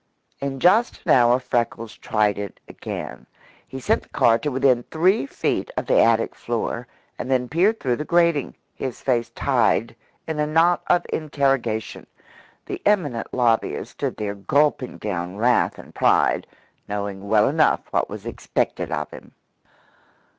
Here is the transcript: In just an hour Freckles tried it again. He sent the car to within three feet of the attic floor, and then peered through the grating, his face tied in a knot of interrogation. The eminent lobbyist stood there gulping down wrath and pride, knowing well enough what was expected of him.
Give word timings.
In 0.39 0.59
just 0.59 0.99
an 1.05 1.11
hour 1.11 1.39
Freckles 1.39 1.95
tried 1.95 2.39
it 2.39 2.59
again. 2.67 3.27
He 3.67 3.79
sent 3.79 4.01
the 4.01 4.09
car 4.09 4.39
to 4.39 4.49
within 4.49 4.81
three 4.89 5.27
feet 5.27 5.69
of 5.77 5.85
the 5.85 5.99
attic 6.01 6.33
floor, 6.33 6.87
and 7.19 7.29
then 7.29 7.47
peered 7.47 7.79
through 7.79 7.97
the 7.97 8.03
grating, 8.03 8.55
his 8.73 8.99
face 8.99 9.29
tied 9.29 9.95
in 10.25 10.39
a 10.39 10.47
knot 10.47 10.81
of 10.87 11.05
interrogation. 11.13 12.07
The 12.65 12.81
eminent 12.83 13.31
lobbyist 13.31 13.91
stood 13.91 14.17
there 14.17 14.33
gulping 14.33 14.97
down 14.97 15.37
wrath 15.37 15.77
and 15.77 15.93
pride, 15.93 16.47
knowing 16.87 17.27
well 17.27 17.47
enough 17.47 17.81
what 17.93 18.09
was 18.09 18.25
expected 18.25 18.91
of 18.91 19.11
him. 19.11 19.33